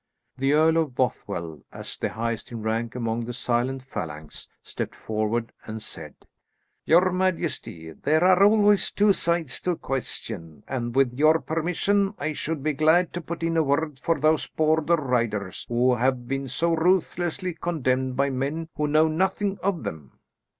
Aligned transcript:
The 0.35 0.53
Earl 0.53 0.77
of 0.77 0.95
Bothwell, 0.95 1.61
as 1.71 1.95
the 1.95 2.09
highest 2.09 2.51
in 2.51 2.63
rank 2.63 2.95
among 2.95 3.25
the 3.25 3.33
silent 3.33 3.83
phalanx, 3.83 4.49
stepped 4.63 4.95
forward 4.95 5.51
and 5.67 5.79
said, 5.79 6.15
"Your 6.85 7.11
majesty, 7.11 7.91
there 7.91 8.23
are 8.23 8.41
always 8.43 8.89
two 8.89 9.13
sides 9.13 9.61
to 9.61 9.69
a 9.69 9.75
question, 9.75 10.63
and, 10.67 10.95
with 10.95 11.13
your 11.13 11.39
permission, 11.39 12.15
I 12.17 12.33
should 12.33 12.63
be 12.63 12.73
glad 12.73 13.13
to 13.13 13.21
put 13.21 13.43
in 13.43 13.57
a 13.57 13.61
word 13.63 13.99
for 13.99 14.19
those 14.19 14.47
Border 14.47 14.95
riders 14.95 15.67
who 15.69 15.93
have 15.93 16.27
been 16.27 16.47
so 16.47 16.73
ruthlessly 16.75 17.53
condemned 17.53 18.15
by 18.15 18.31
men 18.31 18.69
who 18.77 18.87
know 18.87 19.07
nothing 19.07 19.59
of 19.61 19.83
them." 19.83 20.13